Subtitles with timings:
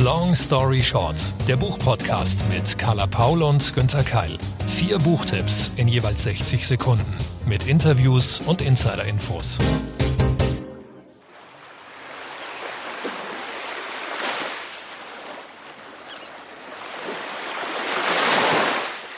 [0.00, 1.16] Long Story Short,
[1.48, 4.38] der Buchpodcast mit Carla Paul und Günther Keil.
[4.64, 9.58] Vier Buchtipps in jeweils 60 Sekunden mit Interviews und Insider-Infos.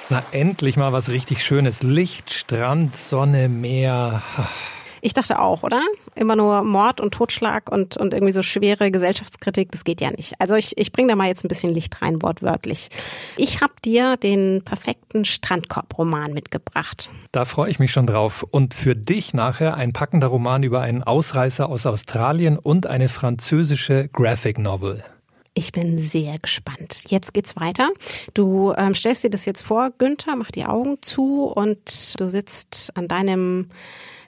[0.08, 1.82] Na, endlich mal was richtig Schönes.
[1.82, 4.22] Licht, Strand, Sonne, Meer.
[5.00, 5.82] Ich dachte auch, oder?
[6.14, 10.34] Immer nur Mord und Totschlag und, und irgendwie so schwere Gesellschaftskritik, das geht ja nicht.
[10.38, 12.88] Also ich, ich bringe da mal jetzt ein bisschen Licht rein, wortwörtlich.
[13.36, 17.10] Ich habe dir den perfekten Strandkorb-Roman mitgebracht.
[17.32, 18.44] Da freue ich mich schon drauf.
[18.50, 24.08] Und für dich nachher ein packender Roman über einen Ausreißer aus Australien und eine französische
[24.08, 25.02] Graphic Novel.
[25.54, 27.02] Ich bin sehr gespannt.
[27.08, 27.90] Jetzt geht's weiter.
[28.34, 32.92] Du ähm, stellst dir das jetzt vor, Günther, mach die Augen zu und du sitzt
[32.94, 33.68] an deinem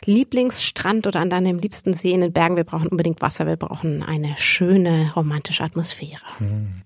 [0.05, 2.57] Lieblingsstrand oder an deinem liebsten See in den Bergen.
[2.57, 6.25] Wir brauchen unbedingt Wasser, wir brauchen eine schöne romantische Atmosphäre.
[6.39, 6.83] Hm.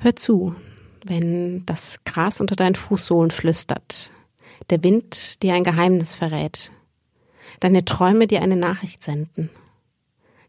[0.00, 0.54] Hör zu,
[1.04, 4.12] wenn das Gras unter deinen Fußsohlen flüstert,
[4.70, 6.72] der Wind dir ein Geheimnis verrät,
[7.60, 9.50] deine Träume dir eine Nachricht senden,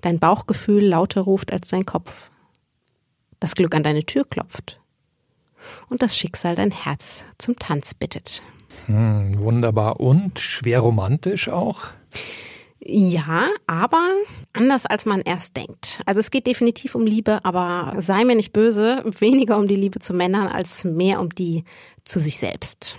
[0.02, 2.32] dein Bauchgefühl lauter ruft als dein Kopf
[3.44, 4.80] das Glück an deine Tür klopft
[5.90, 8.42] und das Schicksal dein Herz zum Tanz bittet.
[8.86, 11.92] Hm, wunderbar und schwer romantisch auch.
[12.86, 14.10] Ja, aber
[14.52, 16.02] anders als man erst denkt.
[16.06, 20.00] Also es geht definitiv um Liebe, aber sei mir nicht böse, weniger um die Liebe
[20.00, 21.64] zu Männern als mehr um die
[22.04, 22.98] zu sich selbst.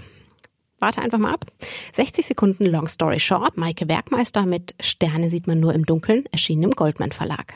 [0.81, 1.47] Warte einfach mal ab.
[1.93, 3.57] 60 Sekunden Long Story Short.
[3.57, 7.55] Maike Werkmeister mit Sterne sieht man nur im Dunkeln, erschienen im Goldman Verlag.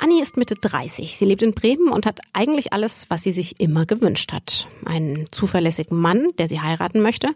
[0.00, 1.16] Annie ist Mitte 30.
[1.16, 4.68] Sie lebt in Bremen und hat eigentlich alles, was sie sich immer gewünscht hat.
[4.84, 7.28] Einen zuverlässigen Mann, der sie heiraten möchte,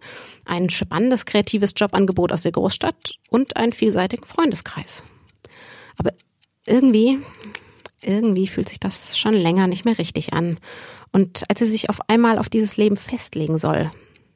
[0.45, 5.05] ein spannendes kreatives Jobangebot aus der Großstadt und einen vielseitigen Freundeskreis.
[5.99, 6.13] Aber
[6.65, 7.19] irgendwie,
[8.01, 10.59] irgendwie fühlt sich das schon länger nicht mehr richtig an.
[11.11, 13.91] Und als sie sich auf einmal auf dieses Leben festlegen soll,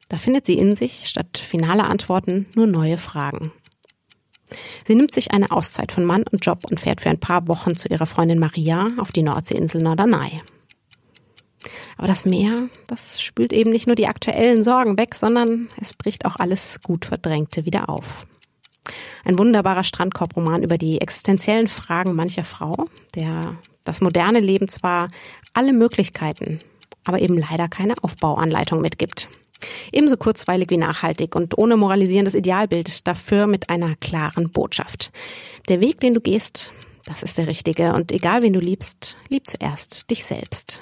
[0.09, 3.51] da findet sie in sich statt finaler Antworten nur neue Fragen.
[4.87, 7.75] Sie nimmt sich eine Auszeit von Mann und Job und fährt für ein paar Wochen
[7.75, 10.41] zu ihrer Freundin Maria auf die Nordseeinsel Norderney.
[11.97, 16.23] Aber das Meer, das spült eben nicht nur die aktuellen Sorgen weg, sondern es bricht
[16.23, 18.27] auch alles gut Verdrängte wieder auf.
[19.25, 25.09] Ein wunderbarer Strandkorbroman über die existenziellen Fragen mancher Frau, der das moderne Leben zwar
[25.53, 26.59] alle Möglichkeiten,
[27.03, 29.27] aber eben leider keine Aufbauanleitung mitgibt.
[29.91, 35.11] Ebenso kurzweilig wie nachhaltig und ohne moralisierendes Idealbild, dafür mit einer klaren Botschaft.
[35.67, 36.73] Der Weg, den du gehst,
[37.05, 40.81] das ist der richtige und egal wen du liebst, lieb zuerst dich selbst.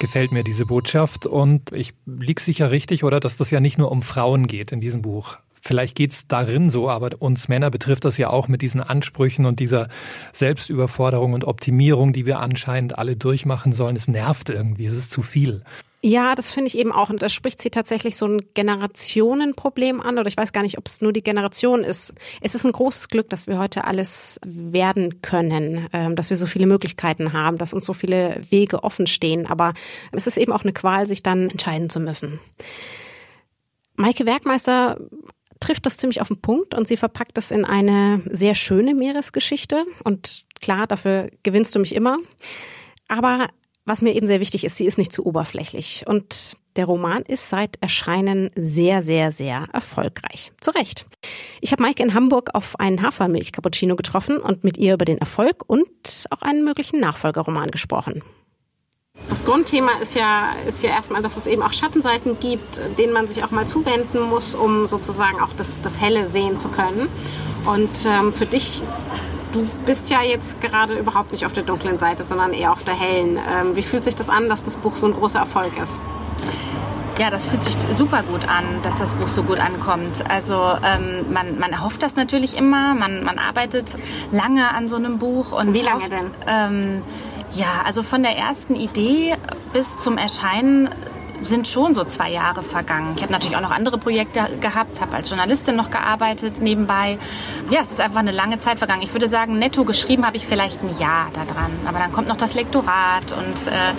[0.00, 3.90] Gefällt mir diese Botschaft und ich lieg sicher richtig, oder, dass das ja nicht nur
[3.90, 5.38] um Frauen geht in diesem Buch.
[5.60, 9.58] Vielleicht geht's darin so, aber uns Männer betrifft das ja auch mit diesen Ansprüchen und
[9.58, 9.88] dieser
[10.32, 13.96] Selbstüberforderung und Optimierung, die wir anscheinend alle durchmachen sollen.
[13.96, 15.64] Es nervt irgendwie, es ist zu viel.
[16.00, 17.10] Ja, das finde ich eben auch.
[17.10, 20.18] Und da spricht sie tatsächlich so ein Generationenproblem an.
[20.18, 22.14] Oder ich weiß gar nicht, ob es nur die Generation ist.
[22.40, 26.46] Es ist ein großes Glück, dass wir heute alles werden können, ähm, dass wir so
[26.46, 29.46] viele Möglichkeiten haben, dass uns so viele Wege offen stehen.
[29.46, 29.74] Aber
[30.12, 32.38] es ist eben auch eine Qual, sich dann entscheiden zu müssen.
[33.96, 34.98] Maike Werkmeister
[35.58, 39.84] trifft das ziemlich auf den Punkt und sie verpackt das in eine sehr schöne Meeresgeschichte.
[40.04, 42.18] Und klar, dafür gewinnst du mich immer.
[43.08, 43.48] Aber
[43.88, 46.04] was mir eben sehr wichtig ist, sie ist nicht zu oberflächlich.
[46.06, 50.52] Und der Roman ist seit Erscheinen sehr, sehr, sehr erfolgreich.
[50.60, 51.06] Zu Recht.
[51.60, 55.64] Ich habe Maike in Hamburg auf einen Hafermilch-Cappuccino getroffen und mit ihr über den Erfolg
[55.66, 58.22] und auch einen möglichen Nachfolgerroman gesprochen.
[59.28, 63.26] Das Grundthema ist ja, ist ja erstmal, dass es eben auch Schattenseiten gibt, denen man
[63.26, 67.08] sich auch mal zuwenden muss, um sozusagen auch das, das Helle sehen zu können.
[67.66, 68.82] Und ähm, für dich,
[69.52, 72.94] du bist ja jetzt gerade überhaupt nicht auf der dunklen Seite, sondern eher auf der
[72.94, 73.36] hellen.
[73.36, 75.98] Ähm, wie fühlt sich das an, dass das Buch so ein großer Erfolg ist?
[77.18, 80.30] Ja, das fühlt sich super gut an, dass das Buch so gut ankommt.
[80.30, 83.96] Also ähm, man, man erhofft das natürlich immer, man, man arbeitet
[84.30, 85.50] lange an so einem Buch.
[85.50, 86.30] Und Wie lange denn?
[86.46, 87.02] Ähm,
[87.52, 89.34] ja, also von der ersten Idee
[89.72, 90.90] bis zum Erscheinen
[91.42, 93.14] sind schon so zwei Jahre vergangen.
[93.16, 97.18] Ich habe natürlich auch noch andere Projekte gehabt, habe als Journalistin noch gearbeitet nebenbei.
[97.70, 99.02] Ja, es ist einfach eine lange Zeit vergangen.
[99.02, 101.70] Ich würde sagen, netto geschrieben habe ich vielleicht ein Jahr daran.
[101.86, 103.92] Aber dann kommt noch das Lektorat und äh,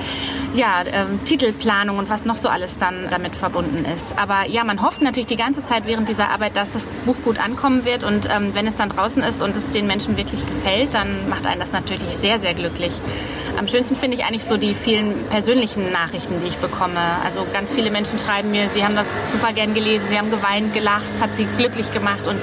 [0.54, 4.18] ja, äh, Titelplanung und was noch so alles dann damit verbunden ist.
[4.18, 7.40] Aber ja, man hofft natürlich die ganze Zeit während dieser Arbeit, dass das Buch gut
[7.40, 8.04] ankommen wird.
[8.04, 11.46] Und ähm, wenn es dann draußen ist und es den Menschen wirklich gefällt, dann macht
[11.46, 12.94] einen das natürlich sehr, sehr glücklich.
[13.58, 17.00] Am schönsten finde ich eigentlich so die vielen persönlichen Nachrichten, die ich bekomme.
[17.30, 20.74] Also ganz viele Menschen schreiben mir, sie haben das super gern gelesen, sie haben geweint,
[20.74, 22.40] gelacht, es hat sie glücklich gemacht und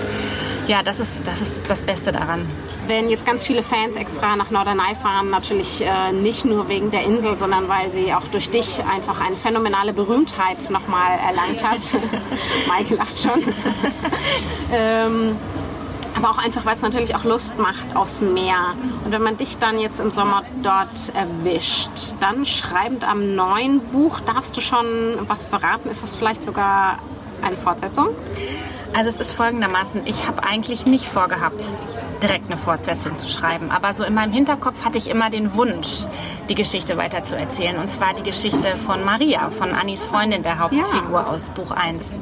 [0.69, 2.47] ja, das ist das, ist das Beste daran.
[2.87, 7.03] wenn jetzt ganz viele Fans extra nach Norderney fahren, natürlich äh, nicht nur wegen der
[7.03, 11.81] Insel, sondern weil sie auch durch dich einfach eine phänomenale Berühmtheit nochmal erlangt hat.
[12.69, 13.43] Maike lacht schon.
[14.73, 15.37] ähm,
[16.17, 18.75] aber auch einfach, weil es natürlich auch Lust macht aufs Meer.
[19.05, 21.91] Und wenn man dich dann jetzt im Sommer dort erwischt,
[22.21, 24.87] dann schreibend am neuen Buch, darfst du schon
[25.29, 25.91] was verraten?
[25.91, 26.99] Ist das vielleicht sogar
[27.43, 28.09] eine Fortsetzung?
[28.95, 31.77] Also es ist folgendermaßen, ich habe eigentlich nicht vorgehabt,
[32.23, 33.71] direkt eine Fortsetzung zu schreiben.
[33.71, 36.07] Aber so in meinem Hinterkopf hatte ich immer den Wunsch,
[36.49, 37.77] die Geschichte weiter zu erzählen.
[37.79, 41.27] Und zwar die Geschichte von Maria, von Annis Freundin, der Hauptfigur ja.
[41.27, 42.17] aus Buch 1.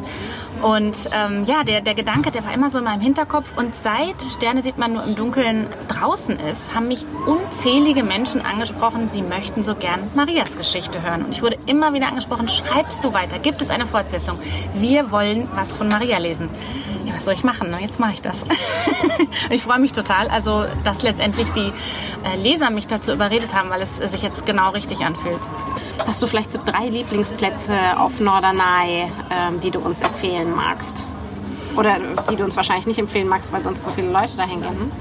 [0.65, 3.53] Und ähm, ja, der, der Gedanke, der war immer so in meinem Hinterkopf.
[3.55, 9.11] Und seit Sterne sieht man nur im Dunkeln draußen ist, haben mich unzählige Menschen angesprochen,
[9.11, 11.23] sie möchten so gern Marias Geschichte hören.
[11.23, 13.39] Und ich wurde immer wieder angesprochen, schreibst du weiter?
[13.39, 14.39] Gibt es eine Fortsetzung?
[14.73, 16.49] Wir wollen was von Maria lesen.
[17.05, 17.77] Ja, was soll ich machen?
[17.79, 18.47] Jetzt mache ich das.
[19.51, 21.73] ich freue mich total, also dass letztendlich die
[22.25, 25.41] äh, Leser mich dazu überredet haben, weil es sich jetzt genau richtig anfühlt.
[26.07, 31.09] Hast du vielleicht so drei Lieblingsplätze auf Norderney, ähm, die du uns empfehlen magst?
[31.77, 31.97] Oder
[32.31, 34.93] die du uns wahrscheinlich nicht empfehlen magst, weil sonst so viele Leute da hängen.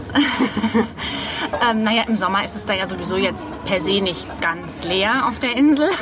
[1.70, 5.28] ähm, naja, im Sommer ist es da ja sowieso jetzt per se nicht ganz leer
[5.28, 5.90] auf der Insel.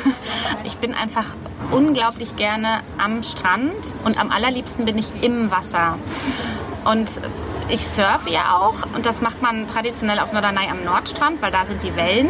[0.64, 1.26] Ich bin einfach
[1.72, 5.98] unglaublich gerne am Strand und am allerliebsten bin ich im Wasser.
[6.84, 7.10] Und
[7.68, 11.64] ich surfe ja auch und das macht man traditionell auf Norderney am Nordstrand, weil da
[11.66, 12.28] sind die Wellen.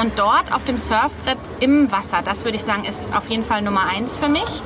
[0.00, 3.62] Und dort auf dem Surfbrett im Wasser, das würde ich sagen, ist auf jeden Fall
[3.62, 4.62] Nummer eins für mich.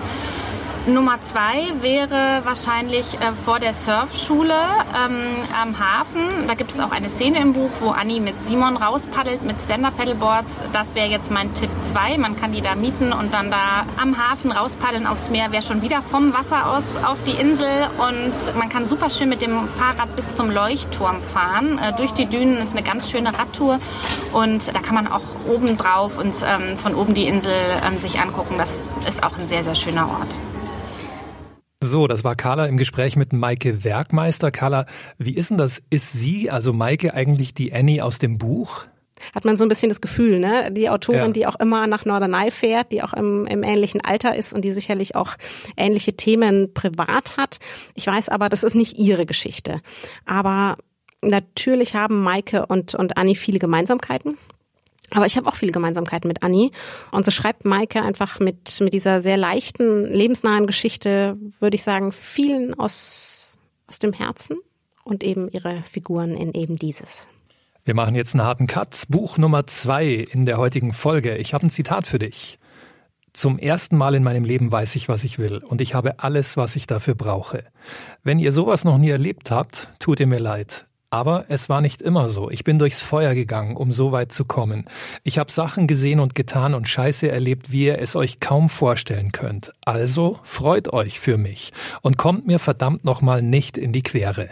[0.87, 6.47] Nummer zwei wäre wahrscheinlich äh, vor der Surfschule ähm, am Hafen.
[6.47, 10.63] Da gibt es auch eine Szene im Buch, wo Annie mit Simon rauspaddelt mit Stand-Up-Paddleboards.
[10.73, 12.17] Das wäre jetzt mein Tipp zwei.
[12.19, 15.51] Man kann die da mieten und dann da am Hafen rauspaddeln aufs Meer.
[15.51, 17.67] Wäre schon wieder vom Wasser aus auf die Insel
[17.99, 21.81] und man kann super schön mit dem Fahrrad bis zum Leuchtturm fahren.
[21.81, 23.81] Äh, durch die Dünen ist eine ganz schöne Radtour
[24.33, 28.21] und da kann man auch oben drauf und ähm, von oben die Insel ähm, sich
[28.21, 28.55] angucken.
[28.57, 30.37] Das ist auch ein sehr, sehr schöner Ort.
[31.87, 34.51] So, das war Carla im Gespräch mit Maike Werkmeister.
[34.51, 34.87] Carla,
[35.19, 35.81] wie ist denn das?
[35.89, 38.87] Ist sie, also Maike, eigentlich die Annie aus dem Buch?
[39.35, 40.73] Hat man so ein bisschen das Gefühl, ne?
[40.73, 41.29] Die Autorin, ja.
[41.29, 44.73] die auch immer nach Norderney fährt, die auch im, im ähnlichen Alter ist und die
[44.73, 45.37] sicherlich auch
[45.77, 47.59] ähnliche Themen privat hat.
[47.95, 49.81] Ich weiß aber, das ist nicht ihre Geschichte.
[50.25, 50.77] Aber
[51.23, 54.37] natürlich haben Maike und, und Annie viele Gemeinsamkeiten.
[55.13, 56.73] Aber ich habe auch viele Gemeinsamkeiten mit Anni.
[57.11, 62.13] Und so schreibt Maike einfach mit, mit dieser sehr leichten, lebensnahen Geschichte, würde ich sagen,
[62.13, 64.59] vielen aus, aus dem Herzen
[65.05, 67.29] und eben ihre Figuren in eben dieses.
[67.85, 69.05] Wir machen jetzt einen harten Cut.
[69.09, 71.37] Buch Nummer zwei in der heutigen Folge.
[71.37, 72.59] Ich habe ein Zitat für dich.
[73.33, 76.57] Zum ersten Mal in meinem Leben weiß ich, was ich will und ich habe alles,
[76.57, 77.65] was ich dafür brauche.
[78.25, 80.87] Wenn ihr sowas noch nie erlebt habt, tut ihr mir leid.
[81.11, 82.51] Aber es war nicht immer so.
[82.51, 84.87] Ich bin durchs Feuer gegangen, um so weit zu kommen.
[85.23, 89.33] Ich habe Sachen gesehen und getan und Scheiße erlebt, wie ihr es euch kaum vorstellen
[89.33, 89.73] könnt.
[89.85, 91.73] Also freut euch für mich
[92.03, 94.49] und kommt mir verdammt nochmal nicht in die Quere.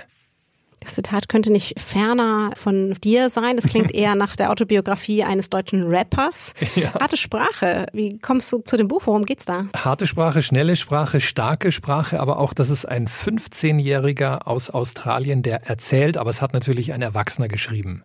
[0.81, 3.57] Das Zitat könnte nicht ferner von dir sein.
[3.57, 6.53] Das klingt eher nach der Autobiografie eines deutschen Rappers.
[6.75, 6.93] Ja.
[6.95, 7.87] Harte Sprache.
[7.93, 9.03] Wie kommst du zu dem Buch?
[9.07, 9.67] Worum geht's da?
[9.77, 15.65] Harte Sprache, schnelle Sprache, starke Sprache, aber auch, dass es ein 15-Jähriger aus Australien, der
[15.67, 18.03] erzählt, aber es hat natürlich ein Erwachsener geschrieben.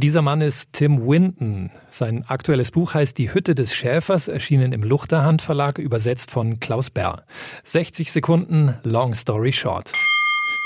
[0.00, 1.70] Dieser Mann ist Tim Winton.
[1.90, 6.88] Sein aktuelles Buch heißt Die Hütte des Schäfers, erschienen im Luchterhand Verlag, übersetzt von Klaus
[6.88, 7.24] Bär.
[7.64, 9.92] 60 Sekunden, Long Story Short.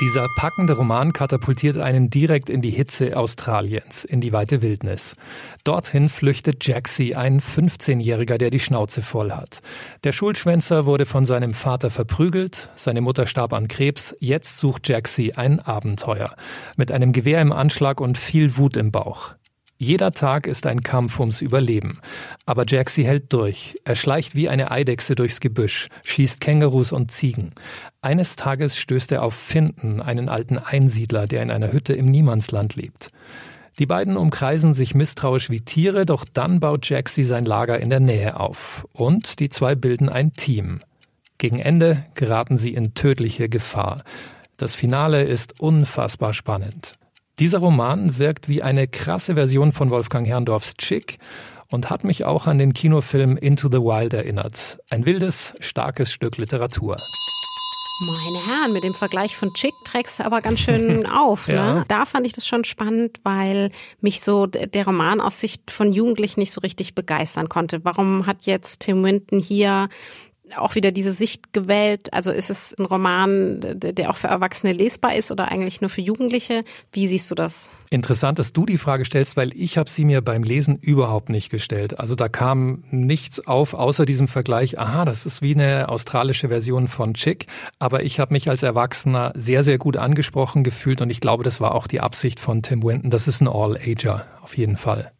[0.02, 5.14] Dieser packende Roman katapultiert einen direkt in die Hitze Australiens, in die weite Wildnis.
[5.62, 9.60] Dorthin flüchtet Jaxie, ein 15-Jähriger, der die Schnauze voll hat.
[10.02, 15.34] Der Schulschwänzer wurde von seinem Vater verprügelt, seine Mutter starb an Krebs, jetzt sucht Jaxie
[15.34, 16.34] ein Abenteuer.
[16.74, 19.36] Mit einem Gewehr im Anschlag und viel Wut im Bauch.
[19.82, 21.98] Jeder Tag ist ein Kampf ums Überleben.
[22.46, 23.74] Aber Jaxi hält durch.
[23.84, 27.50] Er schleicht wie eine Eidechse durchs Gebüsch, schießt Kängurus und Ziegen.
[28.00, 32.76] Eines Tages stößt er auf Finden, einen alten Einsiedler, der in einer Hütte im Niemandsland
[32.76, 33.10] lebt.
[33.80, 37.98] Die beiden umkreisen sich misstrauisch wie Tiere, doch dann baut Jaxi sein Lager in der
[37.98, 38.86] Nähe auf.
[38.92, 40.78] Und die zwei bilden ein Team.
[41.38, 44.04] Gegen Ende geraten sie in tödliche Gefahr.
[44.56, 46.94] Das Finale ist unfassbar spannend.
[47.38, 51.16] Dieser Roman wirkt wie eine krasse Version von Wolfgang Herrndorfs Chick
[51.70, 54.78] und hat mich auch an den Kinofilm Into the Wild erinnert.
[54.90, 56.98] Ein wildes, starkes Stück Literatur.
[58.04, 61.48] Meine Herren, mit dem Vergleich von Chick trägst du aber ganz schön auf.
[61.48, 61.54] Ne?
[61.54, 61.84] ja.
[61.88, 63.70] Da fand ich das schon spannend, weil
[64.00, 67.82] mich so der Roman aus Sicht von Jugendlichen nicht so richtig begeistern konnte.
[67.84, 69.88] Warum hat jetzt Tim Winton hier
[70.58, 72.12] auch wieder diese Sicht gewählt?
[72.12, 76.00] Also ist es ein Roman, der auch für Erwachsene lesbar ist oder eigentlich nur für
[76.00, 76.64] Jugendliche?
[76.92, 77.70] Wie siehst du das?
[77.90, 81.50] Interessant, dass du die Frage stellst, weil ich habe sie mir beim Lesen überhaupt nicht
[81.50, 82.00] gestellt.
[82.00, 86.88] Also da kam nichts auf außer diesem Vergleich, aha, das ist wie eine australische Version
[86.88, 87.46] von Chick,
[87.78, 91.60] aber ich habe mich als Erwachsener sehr, sehr gut angesprochen gefühlt und ich glaube, das
[91.60, 93.10] war auch die Absicht von Tim Winton.
[93.10, 95.12] Das ist ein All-Ager, auf jeden Fall.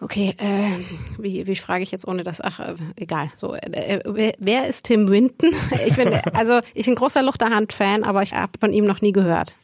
[0.00, 0.84] Okay, äh,
[1.18, 2.42] wie, wie frage ich jetzt ohne das?
[2.42, 3.28] Ach, äh, egal.
[3.34, 5.50] So, äh, wer, wer ist Tim Winton?
[5.86, 9.54] Ich bin also ich bin großer Luchterhand-Fan, aber ich habe von ihm noch nie gehört.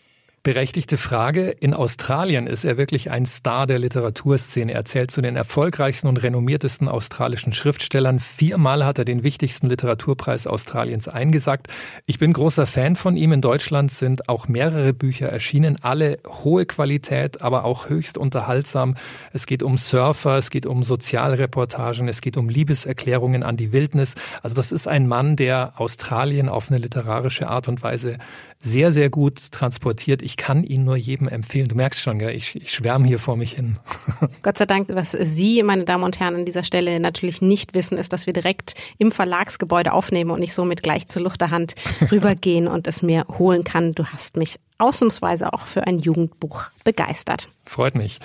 [0.44, 1.50] Berechtigte Frage.
[1.50, 4.72] In Australien ist er wirklich ein Star der Literaturszene.
[4.72, 8.18] Er zählt zu den erfolgreichsten und renommiertesten australischen Schriftstellern.
[8.18, 11.68] Viermal hat er den wichtigsten Literaturpreis Australiens eingesagt.
[12.06, 13.30] Ich bin großer Fan von ihm.
[13.30, 15.78] In Deutschland sind auch mehrere Bücher erschienen.
[15.80, 18.96] Alle hohe Qualität, aber auch höchst unterhaltsam.
[19.32, 24.16] Es geht um Surfer, es geht um Sozialreportagen, es geht um Liebeserklärungen an die Wildnis.
[24.42, 28.16] Also das ist ein Mann, der Australien auf eine literarische Art und Weise
[28.64, 30.22] sehr, sehr gut transportiert.
[30.22, 31.66] Ich kann ihn nur jedem empfehlen.
[31.66, 32.34] Du merkst schon, gell?
[32.34, 33.74] Ich, ich schwärme hier vor mich hin.
[34.42, 37.98] Gott sei Dank, was Sie, meine Damen und Herren, an dieser Stelle natürlich nicht wissen,
[37.98, 41.74] ist, dass wir direkt im Verlagsgebäude aufnehmen und ich somit gleich zur Luchterhand
[42.12, 43.92] rübergehen und es mir holen kann.
[43.92, 47.48] Du hast mich ausnahmsweise auch für ein Jugendbuch begeistert.
[47.64, 48.18] Freut mich.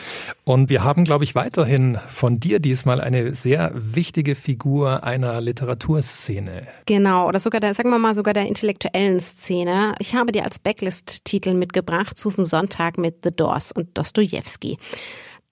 [0.43, 6.63] Und wir haben, glaube ich, weiterhin von dir diesmal eine sehr wichtige Figur einer Literaturszene.
[6.85, 9.93] Genau, oder sogar der, sagen wir mal, sogar der intellektuellen Szene.
[9.99, 14.77] Ich habe dir als Backlist-Titel mitgebracht Susan Sonntag mit The Doors und Dostoevsky.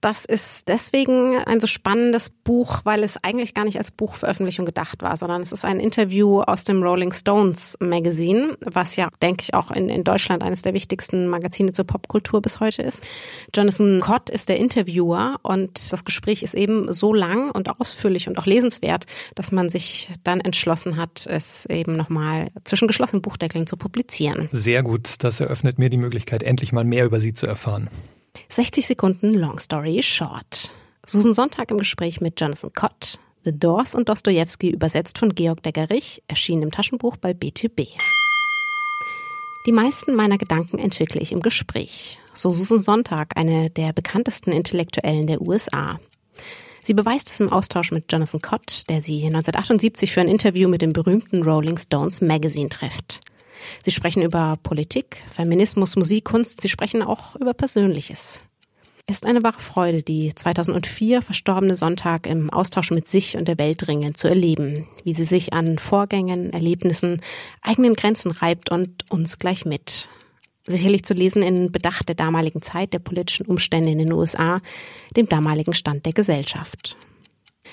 [0.00, 5.02] Das ist deswegen ein so spannendes Buch, weil es eigentlich gar nicht als Buchveröffentlichung gedacht
[5.02, 9.54] war, sondern es ist ein Interview aus dem Rolling Stones Magazine, was ja, denke ich,
[9.54, 13.02] auch in, in Deutschland eines der wichtigsten Magazine zur Popkultur bis heute ist.
[13.54, 18.38] Jonathan Cott ist der Interviewer und das Gespräch ist eben so lang und ausführlich und
[18.38, 23.76] auch lesenswert, dass man sich dann entschlossen hat, es eben nochmal zwischen geschlossenen Buchdeckeln zu
[23.76, 24.48] publizieren.
[24.52, 27.88] Sehr gut, das eröffnet mir die Möglichkeit, endlich mal mehr über sie zu erfahren.
[28.48, 30.74] 60 Sekunden Long Story Short.
[31.04, 33.18] Susan Sonntag im Gespräch mit Jonathan Cott.
[33.44, 37.88] The Doors und Dostoevsky übersetzt von Georg Deggerich, erschien im Taschenbuch bei BTB.
[39.66, 42.18] Die meisten meiner Gedanken entwickle ich im Gespräch.
[42.34, 45.98] So Susan Sonntag, eine der bekanntesten Intellektuellen der USA.
[46.82, 50.82] Sie beweist es im Austausch mit Jonathan Cott, der sie 1978 für ein Interview mit
[50.82, 53.15] dem berühmten Rolling Stones Magazine trifft.
[53.84, 56.60] Sie sprechen über Politik, Feminismus, Musik, Kunst.
[56.60, 58.42] Sie sprechen auch über Persönliches.
[59.08, 63.56] Es ist eine wahre Freude, die 2004 verstorbene Sonntag im Austausch mit sich und der
[63.56, 67.20] Welt dringend zu erleben, wie sie sich an Vorgängen, Erlebnissen,
[67.62, 70.08] eigenen Grenzen reibt und uns gleich mit.
[70.66, 74.60] Sicherlich zu lesen in Bedacht der damaligen Zeit, der politischen Umstände in den USA,
[75.16, 76.96] dem damaligen Stand der Gesellschaft.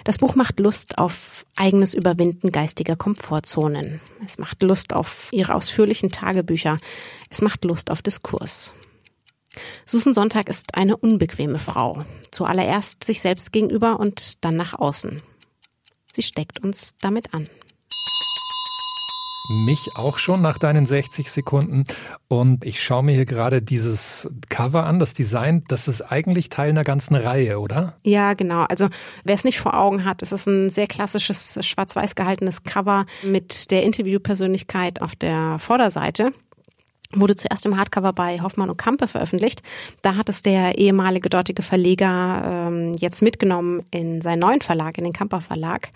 [0.04, 4.02] Das Buch macht Lust auf eigenes Überwinden geistiger Komfortzonen.
[4.26, 6.80] Es macht Lust auf ihre ausführlichen Tagebücher.
[7.30, 8.74] Es macht Lust auf Diskurs.
[9.86, 12.04] Susan Sonntag ist eine unbequeme Frau.
[12.32, 15.22] Zuallererst sich selbst gegenüber und dann nach außen.
[16.12, 17.48] Sie steckt uns damit an.
[19.50, 21.84] Mich auch schon nach deinen 60 Sekunden.
[22.30, 25.64] Und ich schaue mir hier gerade dieses Cover an, das Design.
[25.68, 27.98] Das ist eigentlich Teil einer ganzen Reihe, oder?
[28.04, 28.64] Ja, genau.
[28.64, 28.88] Also
[29.26, 33.70] wer es nicht vor Augen hat, es ist ein sehr klassisches schwarz-weiß gehaltenes Cover mit
[33.72, 36.32] der Interviewpersönlichkeit auf der Vorderseite
[37.16, 39.62] wurde zuerst im Hardcover bei Hoffmann und Kampe veröffentlicht.
[40.02, 45.04] Da hat es der ehemalige dortige Verleger ähm, jetzt mitgenommen in seinen neuen Verlag, in
[45.04, 45.90] den Kamper Verlag.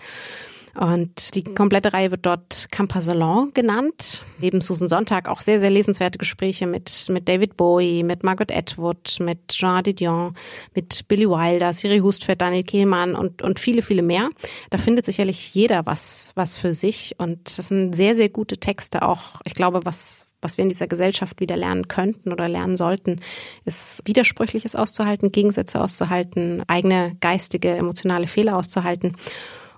[0.78, 4.22] Und die komplette Reihe wird dort Camper Salon genannt.
[4.38, 9.16] Neben Susan Sonntag auch sehr, sehr lesenswerte Gespräche mit, mit David Bowie, mit Margaret Atwood,
[9.18, 10.34] mit Jean Didion,
[10.76, 14.30] mit Billy Wilder, Siri Hustvedt, Daniel Kehlmann und, und viele, viele mehr.
[14.70, 17.16] Da findet sicherlich jeder was, was für sich.
[17.18, 19.40] Und das sind sehr, sehr gute Texte auch.
[19.44, 23.18] Ich glaube, was, was wir in dieser Gesellschaft wieder lernen könnten oder lernen sollten,
[23.64, 29.16] ist Widersprüchliches auszuhalten, Gegensätze auszuhalten, eigene geistige, emotionale Fehler auszuhalten.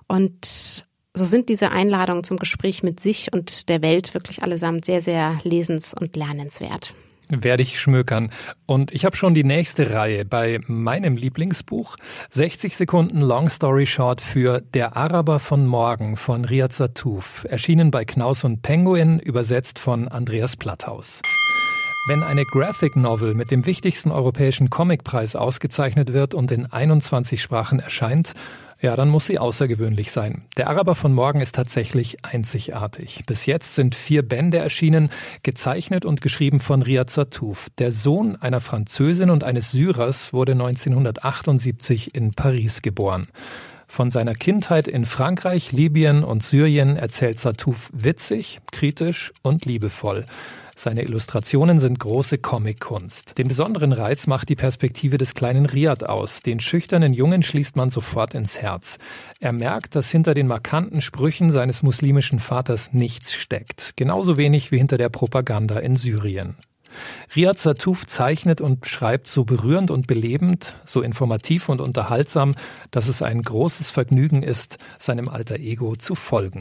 [0.07, 5.01] Und so sind diese Einladungen zum Gespräch mit sich und der Welt wirklich allesamt sehr,
[5.01, 6.95] sehr lesens- und lernenswert.
[7.29, 8.29] Werde ich schmökern.
[8.65, 11.95] Und ich habe schon die nächste Reihe bei meinem Lieblingsbuch.
[12.29, 17.45] 60 Sekunden Long Story Short für Der Araber von Morgen von Riyad Sattouf.
[17.49, 21.21] Erschienen bei Knaus und Penguin, übersetzt von Andreas Platthaus.
[22.07, 27.79] Wenn eine Graphic Novel mit dem wichtigsten europäischen Comicpreis ausgezeichnet wird und in 21 Sprachen
[27.79, 28.33] erscheint,
[28.81, 30.43] ja, dann muss sie außergewöhnlich sein.
[30.57, 33.23] Der Araber von morgen ist tatsächlich einzigartig.
[33.27, 35.11] Bis jetzt sind vier Bände erschienen,
[35.43, 37.67] gezeichnet und geschrieben von Riyad Sattouf.
[37.77, 43.27] Der Sohn einer Französin und eines Syrers wurde 1978 in Paris geboren.
[43.91, 50.25] Von seiner Kindheit in Frankreich, Libyen und Syrien erzählt Satouf witzig, kritisch und liebevoll.
[50.77, 53.37] Seine Illustrationen sind große Comic-Kunst.
[53.37, 56.41] Den besonderen Reiz macht die Perspektive des kleinen Riad aus.
[56.41, 58.97] Den schüchternen Jungen schließt man sofort ins Herz.
[59.41, 63.97] Er merkt, dass hinter den markanten Sprüchen seines muslimischen Vaters nichts steckt.
[63.97, 66.55] Genauso wenig wie hinter der Propaganda in Syrien.
[67.35, 72.55] Riyad Satouf zeichnet und schreibt so berührend und belebend, so informativ und unterhaltsam,
[72.91, 76.59] dass es ein großes Vergnügen ist, seinem alter Ego zu folgen.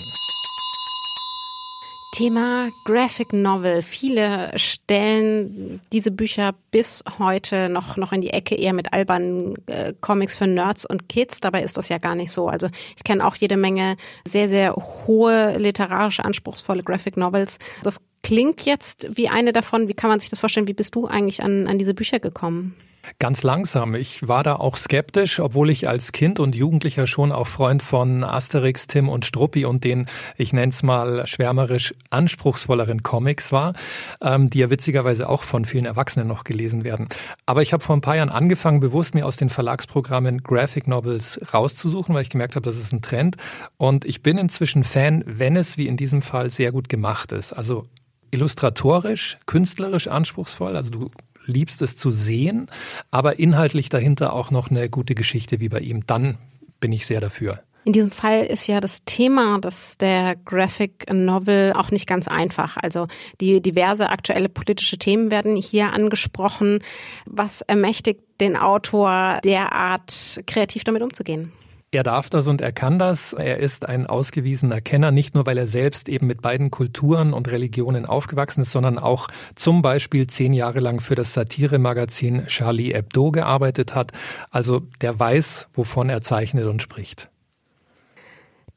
[2.13, 3.83] Thema Graphic Novel.
[3.83, 9.95] Viele stellen diese Bücher bis heute noch, noch in die Ecke eher mit albernen äh,
[10.01, 11.41] Comics für Nerds und Kids.
[11.41, 12.49] Dabei ist das ja gar nicht so.
[12.49, 17.59] Also ich kenne auch jede Menge sehr, sehr hohe literarische, anspruchsvolle Graphic Novels.
[17.85, 19.89] Das klingt jetzt wie eine davon.
[19.89, 20.69] Wie kann man sich das vorstellen?
[20.69, 22.75] Wie bist du eigentlich an, an diese Bücher gekommen?
[23.19, 23.95] Ganz langsam.
[23.95, 28.25] Ich war da auch skeptisch, obwohl ich als Kind und Jugendlicher schon auch Freund von
[28.25, 33.75] Asterix, Tim und Struppi und den, ich nenne es mal schwärmerisch, anspruchsvolleren Comics war,
[34.23, 37.09] ähm, die ja witzigerweise auch von vielen Erwachsenen noch gelesen werden.
[37.47, 41.41] Aber ich habe vor ein paar Jahren angefangen, bewusst mir aus den Verlagsprogrammen Graphic Novels
[41.53, 43.37] rauszusuchen, weil ich gemerkt habe, das ist ein Trend.
[43.77, 47.53] Und ich bin inzwischen Fan, wenn es wie in diesem Fall sehr gut gemacht ist.
[47.53, 47.85] Also
[48.31, 50.77] illustratorisch, künstlerisch anspruchsvoll.
[50.77, 51.11] Also du
[51.51, 52.69] liebst es zu sehen,
[53.11, 56.07] aber inhaltlich dahinter auch noch eine gute Geschichte wie bei ihm.
[56.07, 56.39] Dann
[56.81, 57.61] bin ich sehr dafür.
[57.85, 62.77] In diesem Fall ist ja das Thema das der Graphic Novel auch nicht ganz einfach.
[62.77, 63.07] Also
[63.41, 66.81] die diverse aktuelle politische Themen werden hier angesprochen.
[67.25, 71.53] Was ermächtigt den Autor derart kreativ damit umzugehen?
[71.93, 73.33] Er darf das und er kann das.
[73.33, 77.51] Er ist ein ausgewiesener Kenner, nicht nur weil er selbst eben mit beiden Kulturen und
[77.51, 83.33] Religionen aufgewachsen ist, sondern auch zum Beispiel zehn Jahre lang für das Satiremagazin Charlie Hebdo
[83.33, 84.13] gearbeitet hat.
[84.53, 87.29] Also der weiß, wovon er zeichnet und spricht.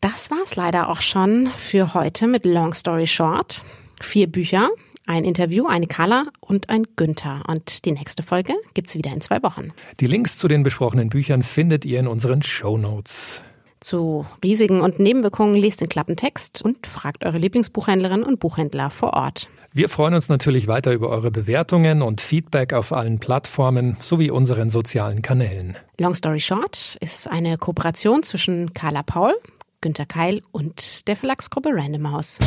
[0.02, 3.64] Das war's leider auch schon für heute mit Long Story Short.
[4.02, 4.70] Vier Bücher,
[5.06, 7.44] ein Interview, eine Carla und ein Günther.
[7.48, 9.74] Und die nächste Folge gibt's wieder in zwei Wochen.
[10.00, 13.42] Die Links zu den besprochenen Büchern findet ihr in unseren Show Notes.
[13.80, 19.50] Zu Risiken und Nebenwirkungen lest den Klappentext und fragt eure Lieblingsbuchhändlerin und Buchhändler vor Ort.
[19.74, 24.70] Wir freuen uns natürlich weiter über eure Bewertungen und Feedback auf allen Plattformen sowie unseren
[24.70, 25.76] sozialen Kanälen.
[26.00, 29.34] Long Story Short ist eine Kooperation zwischen Carla Paul,
[29.82, 32.40] Günter Keil und der Verlagsgruppe Random House.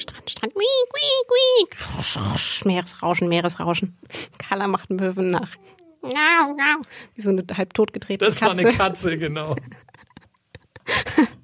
[0.00, 0.54] Strand.
[0.54, 2.64] Quiek, quiek, quiek.
[2.64, 3.98] Meeresrauschen, Meeresrauschen.
[4.38, 5.50] Carla macht Möwen nach.
[7.14, 8.54] Wie so eine halb totgedrehte das Katze.
[8.56, 9.54] Das war eine Katze, genau.